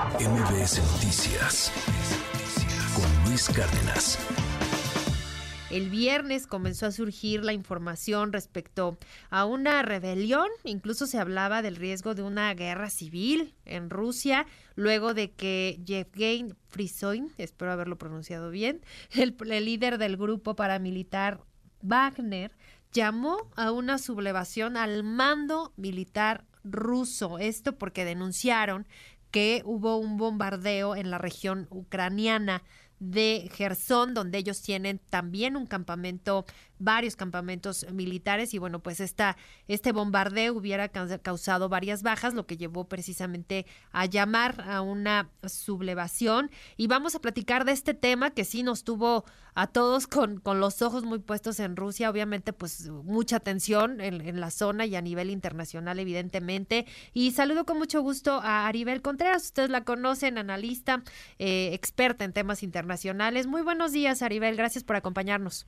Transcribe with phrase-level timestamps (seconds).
[0.00, 1.70] MBS Noticias
[2.94, 4.18] con Luis Cárdenas.
[5.70, 8.96] El viernes comenzó a surgir la información respecto
[9.28, 15.12] a una rebelión, incluso se hablaba del riesgo de una guerra civil en Rusia, luego
[15.12, 18.80] de que Yevgeny Frisoin, espero haberlo pronunciado bien,
[19.10, 21.42] el, el líder del grupo paramilitar
[21.82, 22.52] Wagner,
[22.90, 27.38] llamó a una sublevación al mando militar ruso.
[27.38, 28.86] Esto porque denunciaron
[29.30, 32.62] que hubo un bombardeo en la región ucraniana
[32.98, 36.44] de Gerson, donde ellos tienen también un campamento,
[36.80, 39.36] varios campamentos militares y bueno, pues esta,
[39.68, 46.50] este bombardeo hubiera causado varias bajas, lo que llevó precisamente a llamar a una sublevación.
[46.76, 50.60] Y vamos a platicar de este tema que sí nos tuvo a todos con, con
[50.60, 54.94] los ojos muy puestos en Rusia, obviamente pues mucha tensión en, en la zona y
[54.96, 56.86] a nivel internacional evidentemente.
[57.12, 61.02] Y saludo con mucho gusto a Aribel Contreras, ustedes la conocen, analista,
[61.38, 63.46] eh, experta en temas internacionales nacionales.
[63.46, 65.66] Muy buenos días, Aribel, gracias por acompañarnos.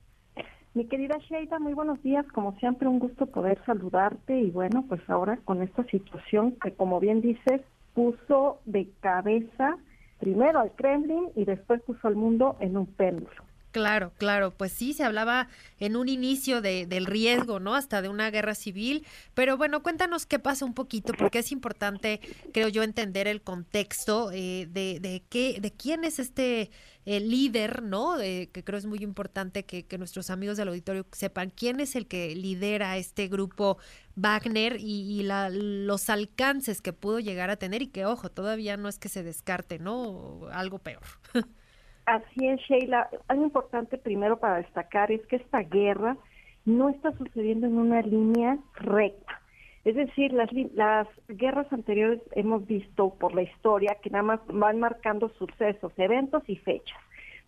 [0.74, 2.26] Mi querida Sheida, muy buenos días.
[2.32, 6.98] Como siempre, un gusto poder saludarte y bueno, pues ahora con esta situación que, como
[6.98, 7.60] bien dices,
[7.92, 9.76] puso de cabeza
[10.18, 13.51] primero al Kremlin y después puso al mundo en un péndulo.
[13.72, 17.74] Claro, claro, pues sí, se hablaba en un inicio de, del riesgo, ¿no?
[17.74, 22.20] Hasta de una guerra civil, pero bueno, cuéntanos qué pasa un poquito, porque es importante,
[22.52, 26.70] creo yo, entender el contexto eh, de, de, qué, de quién es este
[27.06, 28.18] eh, líder, ¿no?
[28.18, 32.06] que creo es muy importante que, que, nuestros amigos del auditorio sepan quién es el
[32.06, 33.78] que lidera este grupo
[34.16, 38.76] Wagner y, y la, los alcances que pudo llegar a tener y que, ojo, todavía
[38.76, 40.42] no es que se descarte, ¿no?
[40.52, 41.02] Algo peor.
[42.06, 43.08] Así es, Sheila.
[43.28, 46.16] Algo importante primero para destacar es que esta guerra
[46.64, 49.40] no está sucediendo en una línea recta.
[49.84, 54.78] Es decir, las, las guerras anteriores hemos visto por la historia que nada más van
[54.78, 56.98] marcando sucesos, eventos y fechas.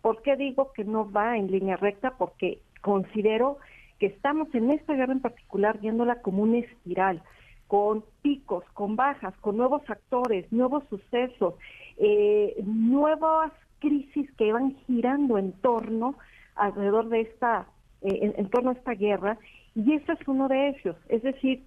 [0.01, 2.17] ¿Por qué digo que no va en línea recta?
[2.17, 3.57] Porque considero
[3.99, 7.23] que estamos en esta guerra en particular viéndola como una espiral,
[7.67, 11.55] con picos, con bajas, con nuevos actores, nuevos sucesos,
[11.97, 13.51] eh, nuevas
[13.85, 16.15] crisis que van girando en torno
[16.55, 17.67] alrededor de esta,
[18.01, 19.37] eh, en, torno a esta guerra,
[19.75, 20.95] y ese es uno de ellos.
[21.07, 21.63] Es decir,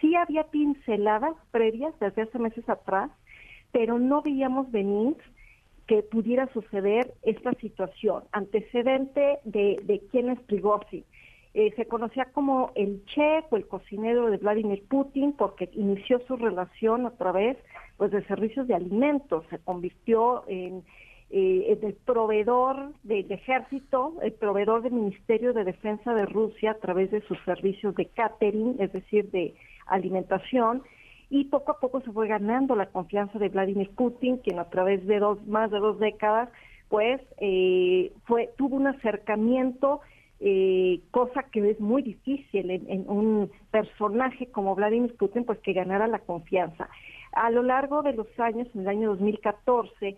[0.00, 3.10] sí había pinceladas previas desde hace meses atrás,
[3.72, 5.16] pero no veíamos venir
[5.86, 8.24] que pudiera suceder esta situación.
[8.32, 11.04] Antecedente de, de quién es Prigozhin.
[11.54, 16.36] Eh, se conocía como el chef o el cocinero de Vladimir Putin porque inició su
[16.36, 17.56] relación a través
[17.96, 20.82] pues, de servicios de alimentos, se convirtió en
[21.36, 27.10] eh, el proveedor del ejército, el proveedor del Ministerio de Defensa de Rusia a través
[27.10, 29.52] de sus servicios de catering, es decir, de
[29.86, 30.84] alimentación,
[31.30, 35.04] y poco a poco se fue ganando la confianza de Vladimir Putin, quien a través
[35.08, 36.50] de dos más de dos décadas,
[36.88, 40.02] pues eh, fue tuvo un acercamiento,
[40.38, 45.72] eh, cosa que es muy difícil en, en un personaje como Vladimir Putin, pues que
[45.72, 46.88] ganara la confianza.
[47.32, 50.16] A lo largo de los años, en el año 2014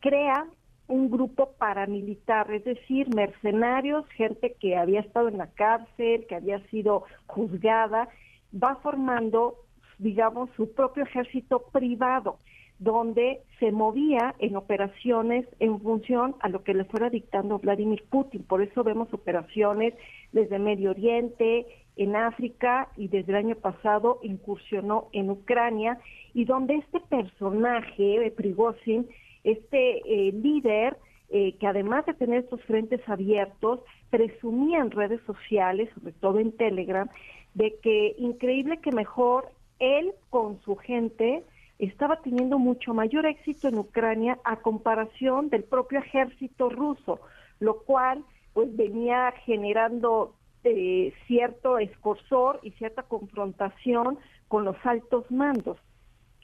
[0.00, 0.46] crea
[0.88, 6.60] un grupo paramilitar, es decir, mercenarios, gente que había estado en la cárcel, que había
[6.68, 8.08] sido juzgada,
[8.52, 9.56] va formando,
[9.98, 12.38] digamos, su propio ejército privado,
[12.78, 18.44] donde se movía en operaciones en función a lo que le fuera dictando Vladimir Putin.
[18.44, 19.94] Por eso vemos operaciones
[20.32, 21.66] desde Medio Oriente,
[21.98, 25.98] en África y desde el año pasado incursionó en Ucrania
[26.32, 29.08] y donde este personaje de Prigozhin
[29.44, 30.96] este eh, líder
[31.30, 36.52] eh, que además de tener estos frentes abiertos, presumía en redes sociales, sobre todo en
[36.52, 37.08] Telegram,
[37.52, 41.44] de que increíble que mejor él con su gente
[41.78, 47.20] estaba teniendo mucho mayor éxito en Ucrania a comparación del propio ejército ruso,
[47.60, 50.34] lo cual pues venía generando
[50.64, 55.78] eh, cierto escorsor y cierta confrontación con los altos mandos.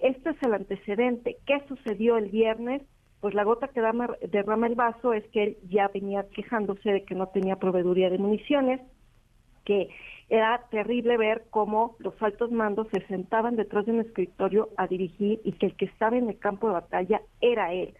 [0.04, 1.38] Este es el antecedente.
[1.46, 2.82] ¿Qué sucedió el viernes?
[3.24, 7.14] pues la gota que derrama el vaso es que él ya venía quejándose de que
[7.14, 8.82] no tenía proveeduría de municiones,
[9.64, 9.88] que
[10.28, 15.40] era terrible ver cómo los altos mandos se sentaban detrás de un escritorio a dirigir
[15.42, 17.94] y que el que estaba en el campo de batalla era él.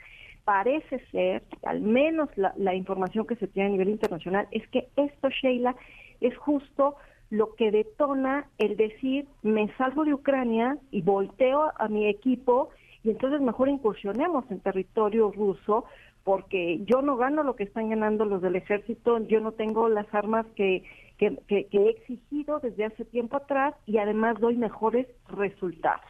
[0.45, 4.89] Parece ser, al menos la, la información que se tiene a nivel internacional, es que
[4.97, 5.75] esto, Sheila,
[6.21, 6.97] es justo
[7.35, 12.71] lo que detona el decir, me salgo de Ucrania y volteo a mi equipo
[13.03, 15.85] y entonces mejor incursionemos en territorio ruso
[16.23, 20.07] porque yo no gano lo que están ganando los del ejército, yo no tengo las
[20.15, 20.85] armas que,
[21.19, 26.07] que, he exigido desde hace tiempo atrás y además doy mejores resultados.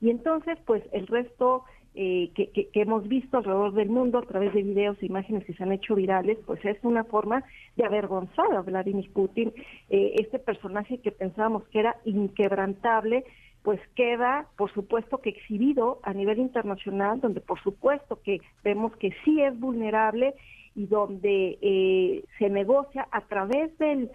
[0.00, 4.62] Y entonces, pues el resto eh, que, hemos visto alrededor del mundo a través de
[4.62, 7.42] videos e imágenes que se han hecho virales, pues es una forma
[7.76, 9.52] de avergonzar a Vladimir Putin.
[9.88, 13.24] Eh, este personaje que pensábamos que era inquebrantable,
[13.62, 19.10] pues queda, por supuesto, que exhibido a nivel internacional, donde por supuesto que vemos que
[19.24, 20.34] sí es vulnerable
[20.76, 24.10] y donde eh, se negocia a través del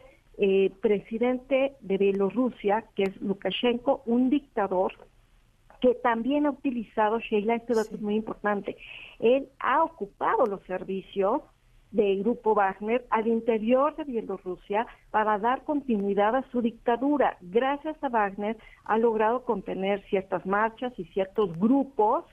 [0.82, 4.92] presidente de Bielorrusia, que es Lukashenko, un dictador
[5.82, 8.78] que también ha utilizado, Sheila, este dato es muy importante,
[9.20, 11.42] él ha ocupado los servicios
[11.92, 17.38] del grupo Wagner al interior de Bielorrusia para dar continuidad a su dictadura.
[17.42, 22.26] Gracias a Wagner ha logrado contener ciertas marchas y ciertos grupos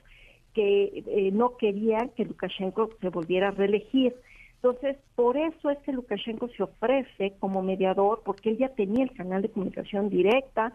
[0.53, 4.15] que eh, no querían que Lukashenko se volviera a reelegir.
[4.55, 9.13] Entonces, por eso es que Lukashenko se ofrece como mediador, porque él ya tenía el
[9.13, 10.71] canal de comunicación directa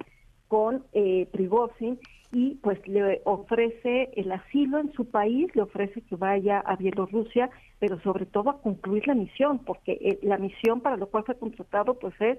[0.49, 1.99] con eh, Prigozhin
[2.31, 7.51] y pues le ofrece el asilo en su país, le ofrece que vaya a Bielorrusia,
[7.79, 11.39] pero sobre todo a concluir la misión, porque eh, la misión para la cual fue
[11.39, 12.39] contratado pues es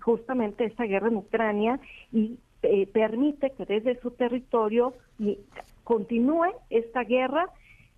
[0.00, 1.80] justamente esta guerra en Ucrania
[2.12, 4.92] y eh, permite que desde su territorio
[5.84, 7.46] continúe esta guerra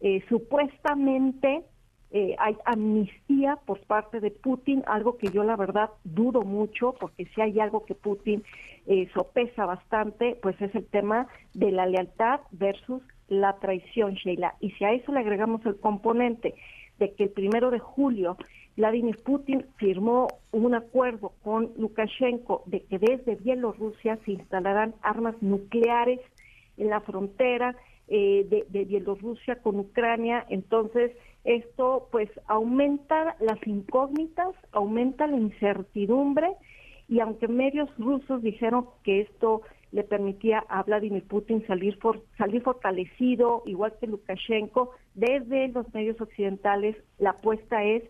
[0.01, 1.65] eh, supuestamente
[2.13, 7.25] eh, hay amnistía por parte de Putin, algo que yo la verdad dudo mucho, porque
[7.27, 8.45] si hay algo que Putin
[8.87, 14.55] eh, sopesa bastante, pues es el tema de la lealtad versus la traición, Sheila.
[14.61, 16.55] Y si a eso le agregamos el componente
[16.99, 18.37] de que el primero de julio
[18.77, 26.21] Vladimir Putin firmó un acuerdo con Lukashenko de que desde Bielorrusia se instalarán armas nucleares
[26.77, 27.77] en la frontera
[28.09, 31.13] eh, de, Bielorrusia con Ucrania, entonces
[31.45, 36.53] esto pues aumenta las incógnitas, aumenta la incertidumbre.
[37.09, 41.99] Y aunque medios rusos dijeron que esto le permitía a Vladimir Putin salir,
[42.39, 48.03] salir fortalecido, igual que Lukashenko, desde los medios occidentales la apuesta es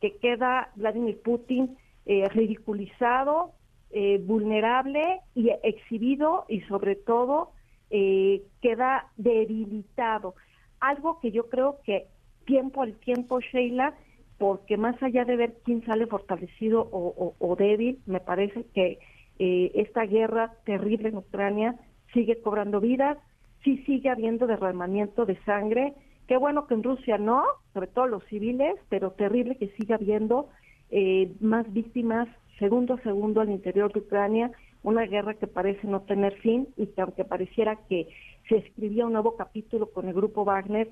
[0.00, 1.76] que queda Vladimir Putin
[2.06, 3.52] eh, ridiculizado,
[3.90, 7.52] eh, vulnerable y exhibido y sobre todo
[7.90, 10.34] eh, queda debilitado.
[10.80, 12.06] Algo que yo creo que
[12.44, 13.94] tiempo al tiempo, Sheila,
[14.38, 18.98] porque más allá de ver quién sale fortalecido o, débil, me parece que
[19.38, 21.76] eh, esta guerra terrible en Ucrania
[22.12, 23.18] sigue cobrando vidas,
[23.64, 25.94] sí sigue habiendo derramamiento de sangre.
[26.28, 30.48] Qué bueno que en Rusia no, sobre todo los civiles, pero terrible que siga habiendo
[30.90, 32.28] eh, más víctimas
[32.58, 34.50] segundo a segundo al interior de Ucrania,
[34.86, 38.08] una guerra que parece no tener fin y que aunque pareciera que
[38.48, 40.88] se escribía un nuevo capítulo con el grupo Wagner,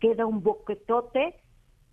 [0.00, 1.34] queda un boquetote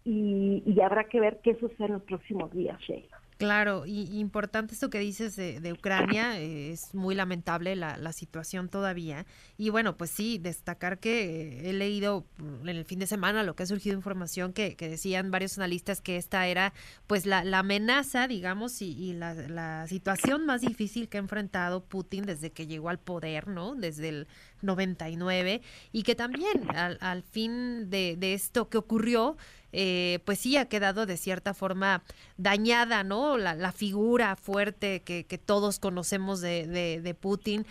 [0.06, 3.19] y, y habrá que ver qué sucede en los próximos días, Sheila.
[3.40, 8.68] Claro, y importante esto que dices de, Ucrania, eh, es muy lamentable la, la, situación
[8.68, 9.26] todavía.
[9.58, 13.64] Y bueno, pues sí, destacar que he leído en el fin de semana lo que
[13.64, 16.74] ha surgido información que, que decían varios analistas que esta era
[17.08, 21.86] pues la, la amenaza, digamos, y, y la, la, situación más difícil que ha enfrentado
[21.86, 23.74] Putin desde que llegó al poder, ¿no?
[23.74, 24.28] Desde el
[24.64, 25.62] 99,
[25.94, 29.38] y que también al, al fin de esto que ocurrió,
[29.72, 32.04] eh, pues sí ha quedado de cierta forma
[32.38, 33.38] dañada, ¿no?
[33.38, 37.66] La, figura fuerte que, todos conocemos de, Putin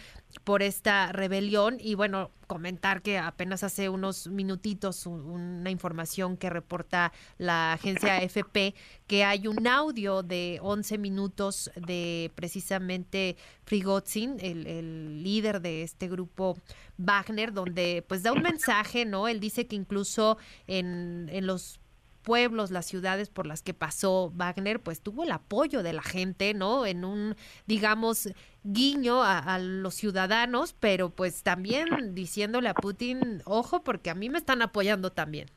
[0.44, 7.12] por esta rebelión y bueno, comentar que apenas hace unos minutitos una información que reporta
[7.38, 8.74] la agencia AFP
[9.06, 16.08] que hay un audio de 11 minutos de precisamente Frigozin, el, el líder de este
[16.08, 16.56] grupo
[16.98, 19.28] Wagner, donde pues da un mensaje, ¿no?
[19.28, 21.80] Él dice que incluso en, en los
[22.28, 26.52] pueblos, las ciudades por las que pasó Wagner, pues tuvo el apoyo de la gente,
[26.52, 26.84] ¿no?
[26.84, 28.28] En un, digamos,
[28.64, 34.36] guiño a, los ciudadanos, pero pues también diciéndole a Putin, ojo, porque a mí me
[34.36, 35.48] están apoyando también.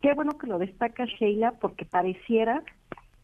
[0.00, 2.62] Qué bueno que lo destaca Sheila, porque pareciera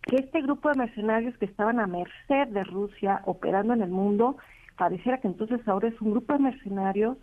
[0.03, 4.37] que este grupo de mercenarios que estaban a merced de Rusia operando en el mundo,
[4.77, 7.17] pareciera que entonces ahora es un grupo de mercenarios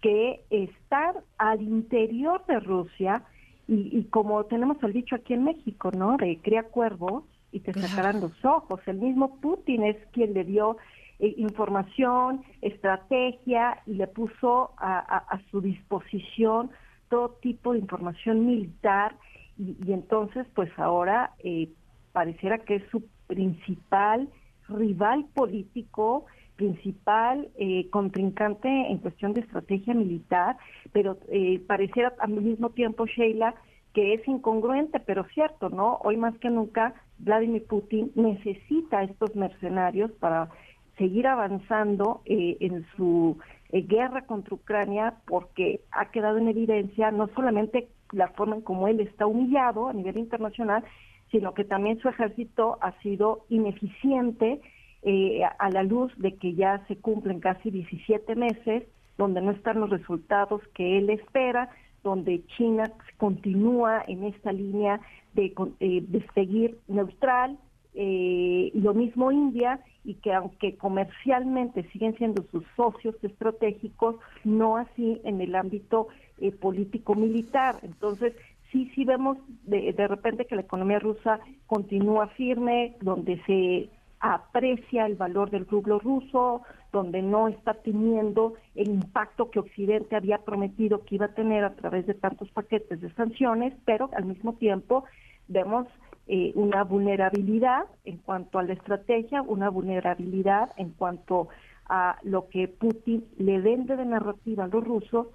[0.00, 3.24] que están al interior de Rusia,
[3.68, 6.16] y, como tenemos el dicho aquí en México, ¿no?
[6.16, 8.80] De cría cuervos y te sacarán los ojos.
[8.86, 10.78] El mismo Putin es quien le dio
[11.18, 16.70] eh, información, estrategia y le puso a, su disposición
[17.10, 19.16] todo tipo de información militar
[19.58, 21.68] y, entonces pues ahora eh,
[22.12, 24.30] pareciera que es su principal
[24.68, 26.24] rival político,
[26.58, 30.58] principal eh, contrincante en cuestión de estrategia militar,
[30.92, 33.54] pero eh, pareciera al mismo tiempo, Sheila,
[33.94, 35.98] que es incongruente, pero cierto, ¿no?
[36.02, 40.50] Hoy más que nunca, Vladimir Putin necesita estos mercenarios para
[40.98, 43.38] seguir avanzando eh, en su
[43.70, 48.88] eh, guerra contra Ucrania porque ha quedado en evidencia no solamente la forma en cómo
[48.88, 50.82] él está humillado a nivel internacional,
[51.30, 54.60] sino que también su ejército ha sido ineficiente
[55.02, 58.84] eh, a la luz de que ya se cumplen casi 17 meses
[59.18, 61.68] donde no están los resultados que él espera,
[62.04, 62.84] donde China
[63.18, 65.00] continúa en esta línea
[65.34, 67.58] de, eh, de seguir neutral,
[67.94, 75.20] eh, lo mismo India, y que aunque comercialmente siguen siendo sus socios estratégicos, no así
[75.24, 76.06] en el ámbito
[76.38, 77.80] eh, político-militar.
[77.82, 78.34] Entonces,
[78.70, 85.06] sí, sí vemos de, de repente que la economía rusa continúa firme, donde se aprecia
[85.06, 91.04] el valor del rublo ruso, donde no está teniendo el impacto que Occidente había prometido
[91.04, 95.04] que iba a tener a través de tantos paquetes de sanciones, pero al mismo tiempo
[95.46, 95.86] vemos
[96.26, 101.48] eh, una vulnerabilidad en cuanto a la estrategia, una vulnerabilidad en cuanto
[101.88, 105.28] a lo que Putin le vende de narrativa a los rusos,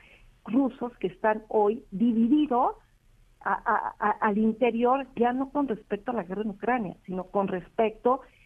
[0.46, 2.76] rusos que están hoy divididos
[3.40, 8.43] al interior, ya no con respecto a la guerra en Ucrania, sino con respecto a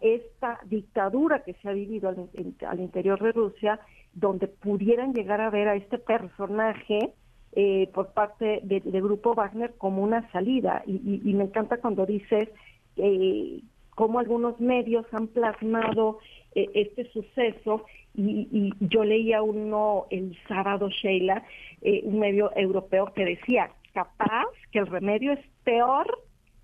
[0.00, 3.80] esta dictadura que se ha vivido al, interior de Rusia,
[4.14, 7.12] donde pudieran llegar a ver a este personaje
[7.52, 10.82] eh, por parte del Grupo Wagner como una salida.
[10.86, 12.48] Y, me encanta cuando dices
[12.96, 13.60] eh,
[13.94, 16.18] cómo algunos medios han plasmado
[16.54, 17.84] eh, este suceso
[18.14, 21.44] y, y, yo leía uno el sábado, Sheila,
[21.82, 26.06] eh, un medio europeo que decía, capaz que el remedio es peor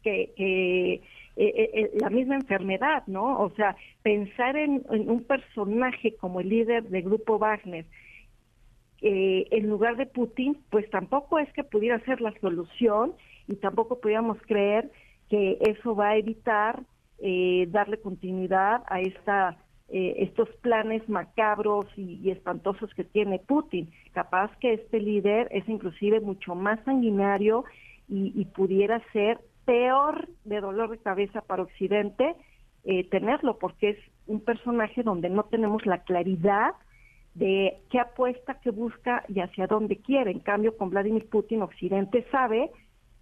[0.03, 1.03] que...
[1.37, 3.41] eh, eh, eh, la misma enfermedad, ¿no?
[3.41, 7.87] O sea, pensar en, un personaje como el líder del grupo Wagner,
[9.07, 13.13] en lugar de Putin, pues tampoco es que pudiera ser la solución
[13.47, 14.91] y tampoco podíamos creer
[15.29, 16.81] que eso va a evitar
[17.69, 19.59] darle continuidad a esta
[19.91, 23.91] estos planes macabros y, espantosos que tiene Putin.
[24.13, 27.65] Capaz que este líder es inclusive mucho más sanguinario
[28.09, 32.35] y pudiera ser peor de dolor de cabeza para Occidente
[32.85, 36.75] eh, tenerlo, porque es un personaje donde no tenemos la claridad
[37.35, 40.31] de qué apuesta, qué busca y hacia dónde quiere.
[40.31, 42.71] En cambio, con Vladimir Putin, Occidente sabe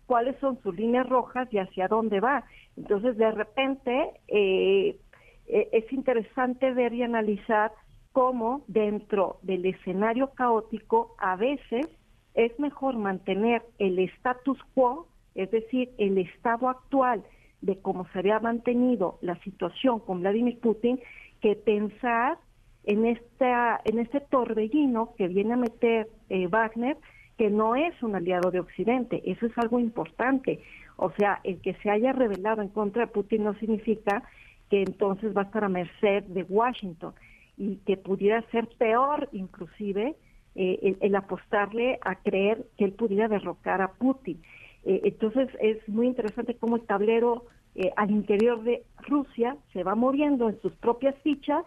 [0.07, 2.45] cuáles son sus líneas rojas y hacia dónde va.
[2.77, 4.99] Entonces, de repente, eh,
[5.47, 7.73] eh, es interesante ver y analizar
[8.13, 11.89] cómo dentro del escenario caótico a veces
[12.35, 17.25] es mejor mantener el status quo es decir, el estado actual
[17.61, 21.01] de cómo se había mantenido la situación con Vladimir Putin,
[21.41, 22.39] que pensar
[22.85, 26.97] en esta en este torbellino que viene a meter eh, Wagner,
[27.39, 29.23] que no es un aliado de Occidente.
[29.25, 30.61] Eso es algo importante.
[30.97, 34.23] O sea, el que se haya rebelado en contra de Putin no significa
[34.69, 37.15] que entonces va a estar a merced de Washington
[37.57, 40.17] y que pudiera ser peor inclusive
[40.55, 44.43] eh, el apostarle a creer que él pudiera derrocar a Putin.
[44.85, 49.95] Eh, entonces es muy interesante cómo el tablero eh, al interior de Rusia se va
[49.95, 51.65] moviendo en sus propias fichas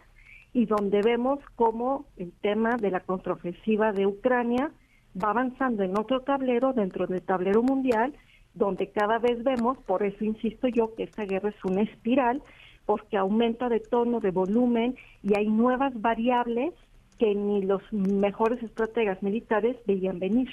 [0.54, 4.72] y donde vemos cómo el tema de la contraofensiva de Ucrania
[5.22, 8.14] va avanzando en otro tablero dentro del tablero mundial,
[8.54, 12.42] donde cada vez vemos, por eso insisto yo, que esta guerra es una espiral,
[12.86, 16.74] porque aumenta de tono, de volumen y hay nuevas variables
[17.18, 20.50] que ni los mejores estrategas militares veían venir.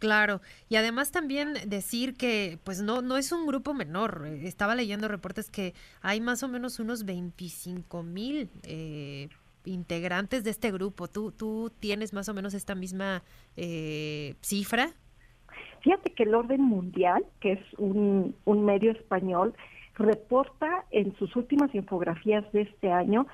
[0.00, 0.40] Claro,
[0.70, 4.26] y además también decir que pues no no es un grupo menor.
[4.42, 9.28] Estaba leyendo reportes que hay más o menos unos 25 mil eh,
[9.66, 11.06] integrantes de este grupo.
[11.06, 13.22] ¿Tú, ¿Tú tienes más o menos esta misma
[13.58, 14.88] eh, cifra?
[15.82, 19.54] Fíjate que el Orden Mundial, que es un, un medio español,
[19.96, 23.26] reporta en sus últimas infografías de este año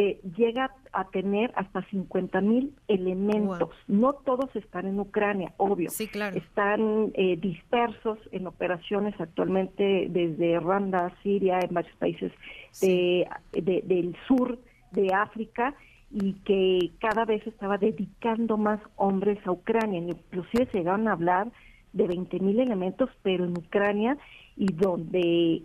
[0.00, 3.68] que llega a tener hasta 50 mil elementos.
[3.86, 5.90] No todos están en Ucrania, obvio.
[5.90, 6.38] Sí, claro.
[6.38, 12.32] Están eh, dispersos en operaciones actualmente desde Ruanda, Siria, en varios países
[12.80, 14.58] de, del sur
[14.92, 15.74] de África
[16.10, 20.00] y que cada vez estaba dedicando más hombres a Ucrania.
[20.00, 21.52] Inclusive se llegaron a hablar
[21.92, 24.16] de 20 mil elementos, pero en Ucrania
[24.56, 25.62] y donde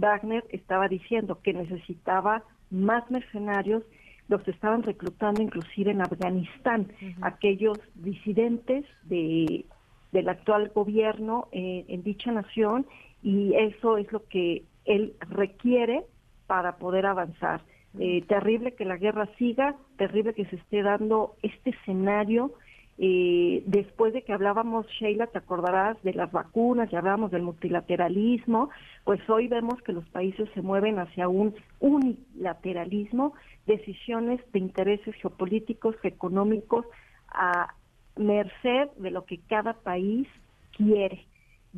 [0.00, 3.82] Wagner estaba diciendo que necesitaba más mercenarios,
[4.28, 6.88] los estaban reclutando inclusive en Afganistán,
[7.22, 9.64] aquellos disidentes de,
[10.12, 12.86] del actual gobierno eh, en dicha nación,
[13.22, 16.04] y eso es lo que él requiere
[16.46, 17.62] para poder avanzar.
[17.98, 22.52] Eh, terrible que la guerra siga, terrible que se esté dando este escenario
[22.98, 28.70] eh, después de que hablábamos, Sheila, te acordarás de las vacunas, ya hablábamos del multilateralismo,
[29.04, 33.34] pues hoy vemos que los países se mueven hacia un unilateralismo,
[33.66, 36.86] decisiones de intereses geopolíticos, económicos,
[37.28, 37.74] a
[38.16, 40.26] merced de lo que cada país
[40.76, 41.26] quiere.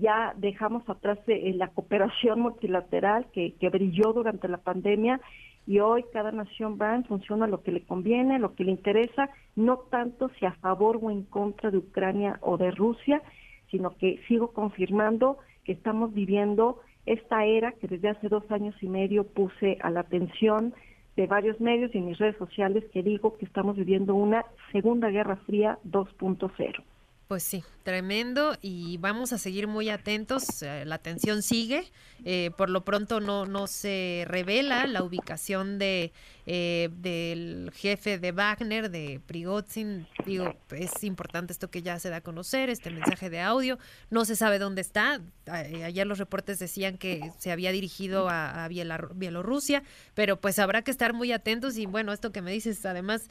[0.01, 5.21] Ya dejamos atrás de, eh, la cooperación multilateral que, brilló durante la pandemia
[5.67, 9.29] y hoy cada nación va en función lo que le conviene, lo que le interesa,
[9.55, 13.23] no tanto si a favor o en contra de Ucrania o de Rusia,
[13.71, 18.89] sino que sigo confirmando que estamos viviendo esta era que desde hace dos años y
[18.89, 20.75] medio puse a la atención
[21.17, 25.09] de varios medios y en mis redes sociales que digo que estamos viviendo una Segunda
[25.09, 26.85] Guerra Fría 2.0.
[27.29, 30.63] Pues sí, tremendo y vamos a seguir muy atentos.
[30.63, 31.85] Eh, la tensión sigue.
[32.25, 36.11] Eh, por lo pronto no, no se revela la ubicación de
[36.47, 40.07] eh, del jefe de Wagner, de Prigozhin.
[40.25, 43.79] Digo, es importante esto que ya se da a conocer, este mensaje de audio.
[44.09, 45.21] No se sabe dónde está.
[45.47, 49.83] ayer los reportes decían que se había dirigido a Bielorrusia,
[50.15, 53.29] pero pues habrá que estar muy atentos y bueno, esto que me dices además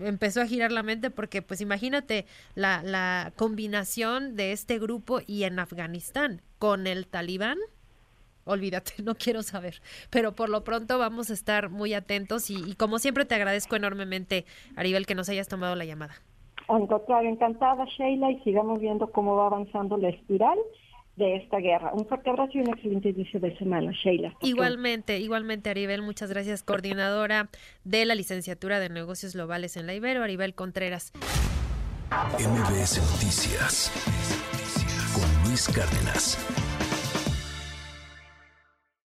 [0.00, 5.44] empezó a girar la mente porque pues imagínate la, la combinación de este grupo y
[5.44, 7.58] en Afganistán con el talibán
[8.48, 9.74] olvídate, no quiero saber.
[10.10, 14.44] Pero por lo pronto vamos a estar muy atentos y, como siempre te agradezco enormemente,
[14.76, 16.14] Aribel, que nos hayas tomado la llamada.
[16.68, 20.58] Al encantada Sheila y sigamos viendo cómo va avanzando la espiral
[21.18, 21.92] de esta guerra.
[21.92, 24.34] Un fuerte abrazo y un excelente inicio de semana, Sheila.
[24.40, 27.50] Igualmente, igualmente, Aribel, muchas gracias, coordinadora
[27.84, 31.12] de la licenciatura de negocios globales en la Ibero, Aribel Contreras.
[32.10, 33.92] MBS Noticias
[35.12, 36.67] con Luis Cárdenas.